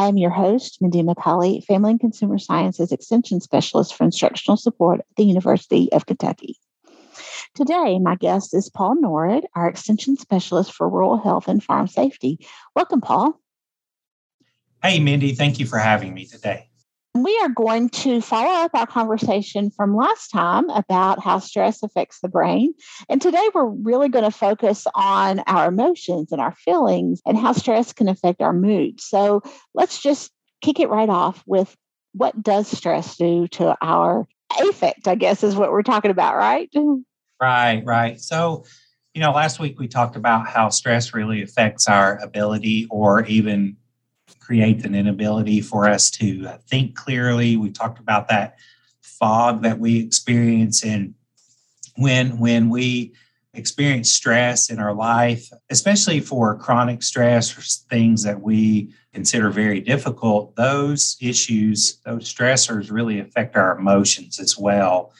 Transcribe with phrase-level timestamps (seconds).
[0.00, 5.00] I am your host, Mindy McCulley, Family and Consumer Sciences Extension Specialist for Instructional Support
[5.00, 6.56] at the University of Kentucky.
[7.54, 12.38] Today, my guest is Paul Norrod, our Extension Specialist for Rural Health and Farm Safety.
[12.74, 13.38] Welcome, Paul.
[14.82, 16.69] Hey, Mindy, thank you for having me today.
[17.14, 22.20] We are going to follow up our conversation from last time about how stress affects
[22.20, 22.72] the brain.
[23.08, 27.52] And today we're really going to focus on our emotions and our feelings and how
[27.52, 29.00] stress can affect our mood.
[29.00, 29.42] So
[29.74, 30.30] let's just
[30.62, 31.76] kick it right off with
[32.12, 34.28] what does stress do to our
[34.60, 36.70] affect, I guess, is what we're talking about, right?
[37.40, 38.20] Right, right.
[38.20, 38.64] So,
[39.14, 43.76] you know, last week we talked about how stress really affects our ability or even
[44.50, 47.56] create an inability for us to uh, think clearly.
[47.56, 48.56] We talked about that
[49.00, 51.14] fog that we experience and
[51.94, 53.12] when when we
[53.54, 59.78] experience stress in our life, especially for chronic stress or things that we consider very
[59.78, 65.12] difficult, those issues, those stressors really affect our emotions as well.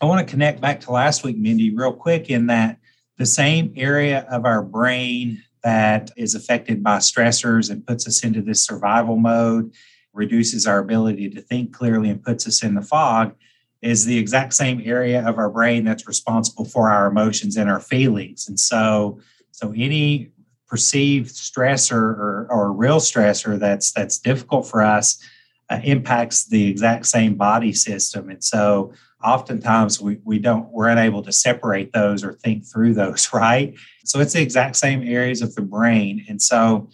[0.00, 2.78] I want to connect back to last week, Mindy, real quick, in that
[3.18, 8.42] the same area of our brain that is affected by stressors and puts us into
[8.42, 9.72] this survival mode,
[10.12, 13.34] reduces our ability to think clearly, and puts us in the fog
[13.82, 17.80] is the exact same area of our brain that's responsible for our emotions and our
[17.80, 18.48] feelings.
[18.48, 19.20] And so,
[19.52, 20.30] so any
[20.66, 25.22] perceived stressor or, or real stressor that's that's difficult for us
[25.70, 28.30] uh, impacts the exact same body system.
[28.30, 28.92] And so
[29.24, 33.74] oftentimes we, we don't we're unable to separate those or think through those right?
[34.04, 36.24] So it's the exact same areas of the brain.
[36.28, 36.88] And so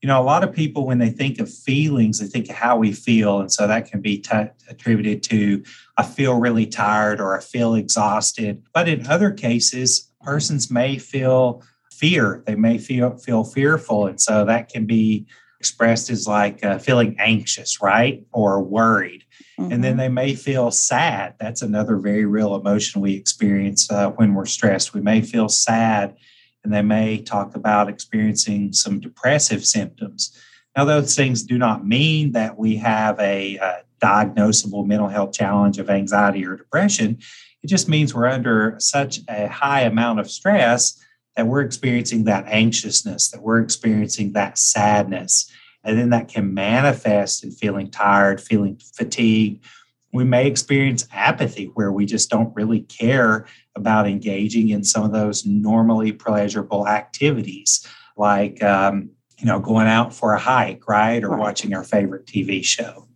[0.00, 2.76] you know a lot of people when they think of feelings they think of how
[2.76, 3.40] we feel.
[3.40, 5.62] And so that can be t- attributed to
[5.96, 8.62] i feel really tired or i feel exhausted.
[8.72, 11.62] But in other cases persons may feel
[12.02, 12.42] fear.
[12.46, 14.06] They may feel feel fearful.
[14.06, 15.26] And so that can be
[15.62, 19.22] expressed as like uh, feeling anxious right or worried
[19.58, 19.72] Mm-hmm.
[19.72, 20.00] And then mm-hmm.
[20.00, 21.34] they may feel sad.
[21.38, 24.94] That's another very real emotion we experience uh, when we're stressed.
[24.94, 26.16] We may feel sad
[26.64, 30.36] and they may talk about experiencing some depressive symptoms.
[30.76, 35.78] Now, those things do not mean that we have a, a diagnosable mental health challenge
[35.78, 37.18] of anxiety or depression.
[37.62, 40.98] It just means we're under such a high amount of stress
[41.36, 45.50] that we're experiencing that anxiousness, that we're experiencing that sadness.
[45.84, 49.64] And then that can manifest in feeling tired, feeling fatigued.
[50.12, 55.12] We may experience apathy where we just don't really care about engaging in some of
[55.12, 61.30] those normally pleasurable activities, like um, you know going out for a hike, right, or
[61.30, 61.40] right.
[61.40, 63.08] watching our favorite TV show.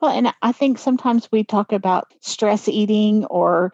[0.00, 3.72] Well, and I think sometimes we talk about stress eating or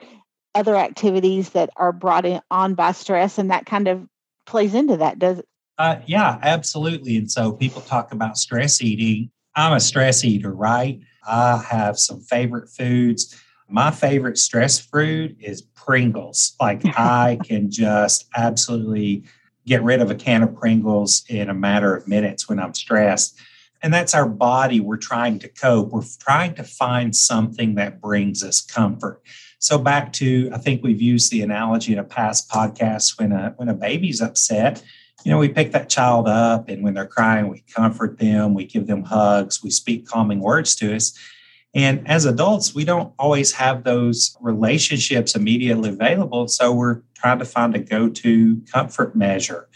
[0.54, 4.06] other activities that are brought in on by stress, and that kind of
[4.46, 5.42] plays into that, does
[5.78, 7.16] uh, yeah, absolutely.
[7.16, 9.30] And so people talk about stress eating.
[9.56, 11.00] I'm a stress eater, right?
[11.26, 13.34] I have some favorite foods.
[13.68, 16.54] My favorite stress food is Pringles.
[16.60, 19.24] Like I can just absolutely
[19.66, 23.38] get rid of a can of Pringles in a matter of minutes when I'm stressed.
[23.82, 24.80] And that's our body.
[24.80, 25.90] We're trying to cope.
[25.90, 29.22] We're trying to find something that brings us comfort.
[29.64, 33.54] So back to, I think we've used the analogy in a past podcast when a
[33.56, 34.84] when a baby's upset,
[35.24, 38.66] you know, we pick that child up and when they're crying, we comfort them, we
[38.66, 41.18] give them hugs, we speak calming words to us.
[41.74, 46.46] And as adults, we don't always have those relationships immediately available.
[46.46, 49.66] So we're trying to find a go to comfort measure.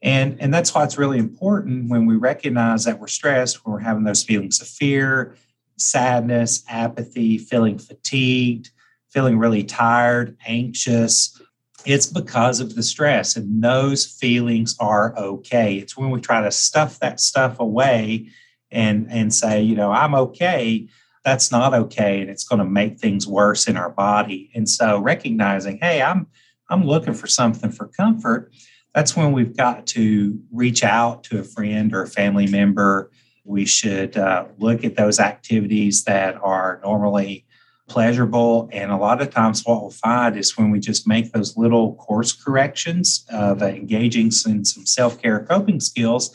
[0.00, 3.80] And, and that's why it's really important when we recognize that we're stressed, when we're
[3.80, 5.36] having those feelings of fear,
[5.76, 8.70] sadness, apathy, feeling fatigued,
[9.14, 11.40] feeling really tired, anxious,
[11.86, 15.76] it's because of the stress and those feelings are okay.
[15.76, 18.28] It's when we try to stuff that stuff away
[18.70, 20.88] and and say you know i'm okay
[21.24, 24.50] that's not okay and it's going to make things worse in our body.
[24.54, 26.26] And so recognizing hey i'm
[26.68, 28.52] i'm looking for something for comfort
[28.94, 33.10] that's when we've got to reach out to a friend or a family member.
[33.44, 37.43] We should uh, look at those activities that are normally
[37.88, 38.68] pleasurable.
[38.72, 41.94] And a lot of times, what we'll find is when we just make those little
[41.96, 46.34] course corrections of uh, engaging in some self care coping skills,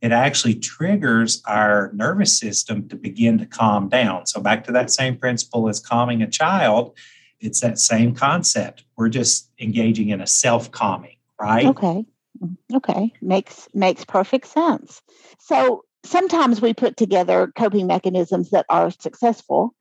[0.00, 4.26] it actually triggers our nervous system to begin to calm down.
[4.26, 6.96] So, back to that same principle as calming a child,
[7.40, 8.84] it's that same concept.
[8.96, 11.66] We're just engaging in a self calming, right?
[11.66, 12.04] Okay.
[12.42, 12.76] Mm-hmm.
[12.76, 13.12] Okay.
[13.22, 15.02] Makes makes perfect sense.
[15.38, 19.74] So sometimes we put together coping mechanisms that are successful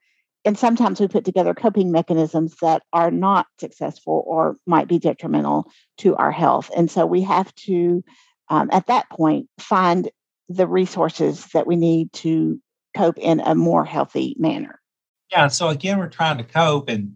[0.46, 5.72] and sometimes we put together coping mechanisms that are not successful or might be detrimental
[5.98, 8.04] to our health and so we have to
[8.50, 10.10] um, at that point find
[10.48, 12.60] the resources that we need to
[12.96, 14.80] cope in a more healthy manner
[15.32, 17.14] yeah so again we're trying to cope and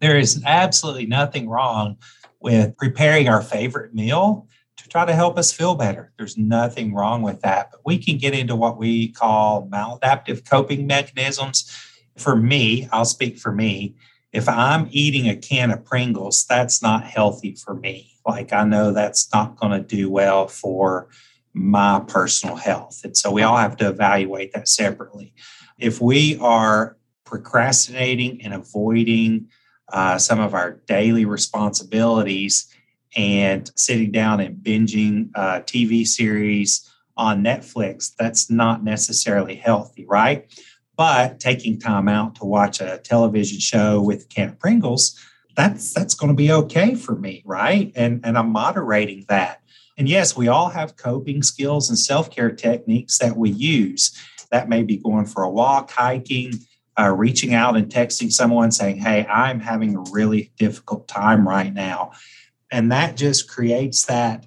[0.00, 1.96] there is absolutely nothing wrong
[2.40, 6.12] with preparing our favorite meal to try to help us feel better.
[6.16, 7.70] There's nothing wrong with that.
[7.72, 11.70] But we can get into what we call maladaptive coping mechanisms.
[12.18, 13.94] For me, I'll speak for me.
[14.32, 18.12] If I'm eating a can of Pringles, that's not healthy for me.
[18.26, 21.08] Like I know that's not going to do well for
[21.54, 23.00] my personal health.
[23.04, 25.32] And so we all have to evaluate that separately.
[25.78, 29.48] If we are procrastinating and avoiding
[29.92, 32.68] uh, some of our daily responsibilities
[33.16, 40.46] and sitting down and binging uh, TV series on Netflix, that's not necessarily healthy, right?
[40.98, 45.16] But taking time out to watch a television show with a can of Pringles,
[45.54, 47.92] that's that's going to be okay for me, right?
[47.94, 49.62] And and I'm moderating that.
[49.96, 54.12] And yes, we all have coping skills and self-care techniques that we use.
[54.50, 56.54] That may be going for a walk, hiking,
[56.98, 61.72] uh, reaching out and texting someone saying, Hey, I'm having a really difficult time right
[61.72, 62.10] now.
[62.72, 64.46] And that just creates that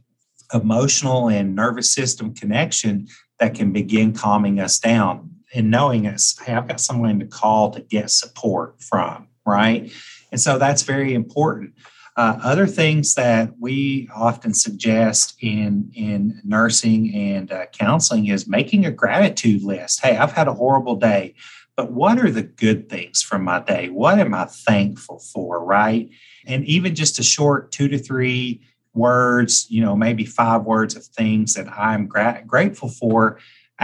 [0.54, 3.08] emotional and nervous system connection
[3.40, 7.72] that can begin calming us down and knowing us, hey, I've got someone to call
[7.72, 9.92] to get support from, right?
[10.32, 11.74] And so that's very important.
[12.18, 18.86] Uh, other things that we often suggest in in nursing and uh, counseling is making
[18.86, 20.02] a gratitude list.
[20.02, 21.36] Hey, I've had a horrible day
[21.76, 23.90] but what are the good things from my day?
[23.90, 26.10] What am I thankful for, right?
[26.46, 28.62] And even just a short two to three
[28.94, 33.40] words, you know, maybe five words of things that I'm gra- grateful for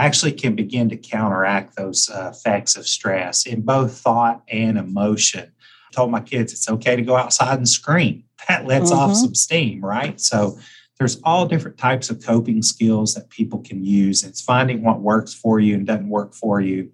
[0.06, 5.50] actually can begin to counteract those uh, effects of stress in both thought and emotion.
[5.50, 8.24] I told my kids it's okay to go outside and scream.
[8.48, 9.00] That lets mm-hmm.
[9.00, 10.20] off some steam, right?
[10.20, 10.58] So
[10.98, 14.22] there's all different types of coping skills that people can use.
[14.22, 16.90] It's finding what works for you and doesn't work for you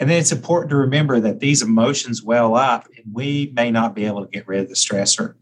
[0.00, 3.94] and then it's important to remember that these emotions well up and we may not
[3.94, 5.34] be able to get rid of the stressor.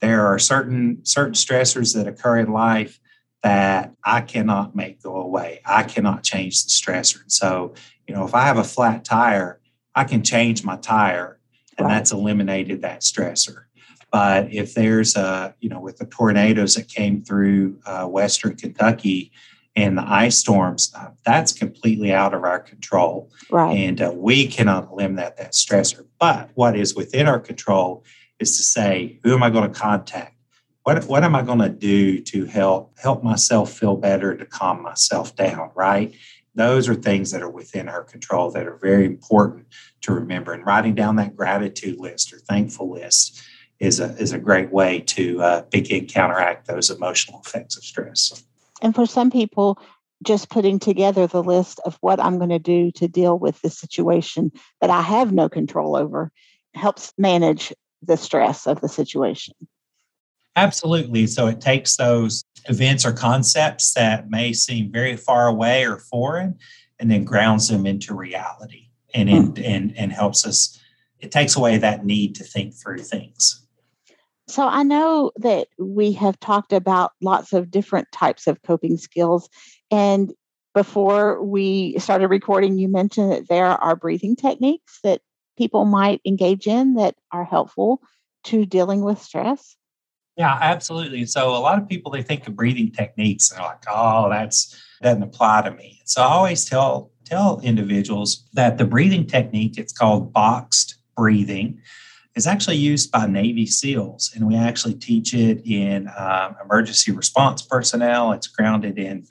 [0.00, 3.00] There are certain certain stressors that occur in life
[3.42, 5.60] that I cannot make go away.
[5.64, 7.22] I cannot change the stressor.
[7.26, 7.74] So,
[8.06, 9.60] you know, if I have a flat tire,
[9.94, 11.38] I can change my tire
[11.76, 11.94] and right.
[11.94, 13.64] that's eliminated that stressor.
[14.10, 19.32] But if there's a, you know, with the tornadoes that came through uh, Western Kentucky,
[19.74, 23.30] and the ice storms, uh, that's completely out of our control.
[23.50, 23.74] Right.
[23.74, 26.06] And uh, we cannot eliminate that stressor.
[26.18, 28.04] But what is within our control
[28.38, 30.36] is to say, who am I going to contact?
[30.84, 34.82] What, what am I going to do to help help myself feel better, to calm
[34.82, 36.14] myself down, right?
[36.54, 39.66] Those are things that are within our control that are very important
[40.02, 40.52] to remember.
[40.52, 43.42] And writing down that gratitude list or thankful list
[43.80, 48.44] is a, is a great way to uh, begin counteract those emotional effects of stress.
[48.82, 49.78] And for some people,
[50.22, 53.78] just putting together the list of what I'm going to do to deal with this
[53.78, 56.30] situation that I have no control over
[56.74, 57.72] helps manage
[58.02, 59.54] the stress of the situation.
[60.56, 61.26] Absolutely.
[61.26, 66.58] So it takes those events or concepts that may seem very far away or foreign
[66.98, 69.64] and then grounds them into reality and, mm-hmm.
[69.64, 70.78] and, and helps us,
[71.20, 73.66] it takes away that need to think through things.
[74.48, 79.48] So I know that we have talked about lots of different types of coping skills.
[79.90, 80.32] And
[80.74, 85.22] before we started recording, you mentioned that there are breathing techniques that
[85.56, 88.00] people might engage in that are helpful
[88.44, 89.76] to dealing with stress.
[90.36, 91.26] Yeah, absolutely.
[91.26, 94.80] So a lot of people they think of breathing techniques and they're like, oh, that's
[95.02, 96.00] doesn't apply to me.
[96.04, 101.80] So I always tell tell individuals that the breathing technique, it's called boxed breathing
[102.34, 107.60] is actually used by Navy SEALs, and we actually teach it in um, emergency response
[107.60, 108.32] personnel.
[108.32, 109.26] It's grounded in,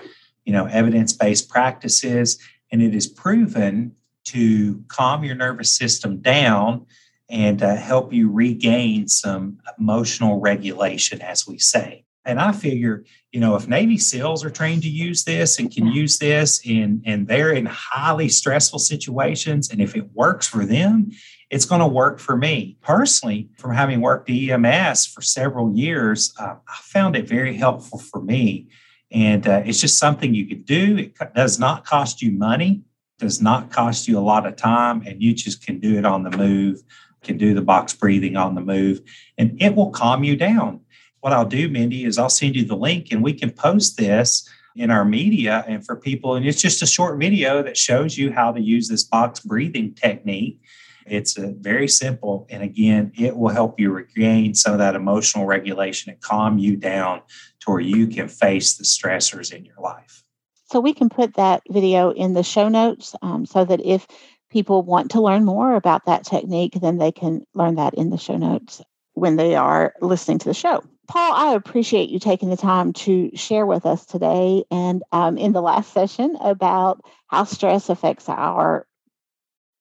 [0.45, 2.37] you know, evidence-based practices,
[2.71, 6.85] and it is proven to calm your nervous system down
[7.31, 12.03] and uh, help you regain some emotional regulation, as we say.
[12.23, 15.87] And I figure, you know, if Navy SEALs are trained to use this and can
[15.87, 21.09] use this in and they're in highly stressful situations, and if it works for them,
[21.49, 22.77] it's going to work for me.
[22.81, 28.21] Personally, from having worked EMS for several years, uh, I found it very helpful for
[28.21, 28.67] me
[29.11, 30.97] And uh, it's just something you can do.
[30.97, 32.83] It does not cost you money,
[33.19, 36.23] does not cost you a lot of time, and you just can do it on
[36.23, 36.81] the move,
[37.23, 39.01] can do the box breathing on the move,
[39.37, 40.81] and it will calm you down.
[41.21, 44.47] What I'll do, Mindy, is I'll send you the link and we can post this
[44.75, 46.35] in our media and for people.
[46.35, 49.93] And it's just a short video that shows you how to use this box breathing
[49.93, 50.59] technique.
[51.05, 52.47] It's a very simple.
[52.49, 56.75] And again, it will help you regain some of that emotional regulation and calm you
[56.75, 57.21] down
[57.61, 60.23] to where you can face the stressors in your life.
[60.71, 64.07] So we can put that video in the show notes um, so that if
[64.51, 68.17] people want to learn more about that technique, then they can learn that in the
[68.17, 68.81] show notes
[69.13, 70.83] when they are listening to the show.
[71.07, 75.51] Paul, I appreciate you taking the time to share with us today and um, in
[75.51, 78.87] the last session about how stress affects our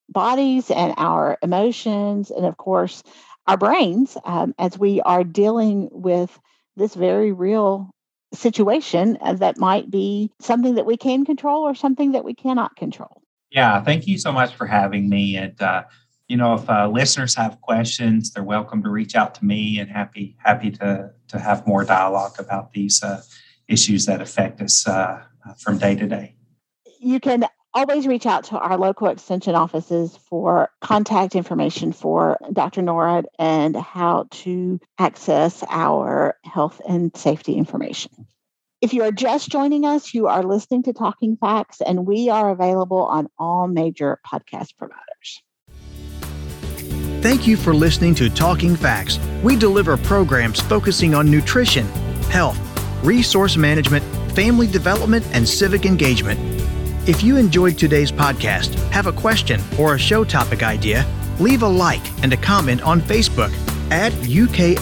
[0.09, 3.01] bodies and our emotions, and of course,
[3.47, 6.37] our brains um, as we are dealing with
[6.75, 7.89] this very real
[8.33, 12.75] situation uh, that might be something that we can control or something that we cannot
[12.75, 13.20] control.
[13.51, 15.35] Yeah, thank you so much for having me.
[15.35, 15.83] And uh,
[16.27, 19.89] you know, if uh, listeners have questions, they're welcome to reach out to me, and
[19.89, 23.21] happy happy to to have more dialogue about these uh,
[23.67, 25.23] issues that affect us uh,
[25.57, 26.35] from day to day.
[26.99, 32.81] You can always reach out to our local extension offices for contact information for Dr.
[32.81, 38.11] Norrod and how to access our health and safety information.
[38.81, 42.49] If you are just joining us, you are listening to Talking Facts, and we are
[42.49, 45.43] available on all major podcast providers.
[47.21, 49.19] Thank you for listening to Talking Facts.
[49.43, 51.85] We deliver programs focusing on nutrition,
[52.31, 52.57] health,
[53.03, 56.39] resource management, family development, and civic engagement.
[57.07, 61.05] If you enjoyed today's podcast, have a question or a show topic idea,
[61.39, 63.53] leave a like and a comment on Facebook
[63.91, 64.81] at UKFCSEXT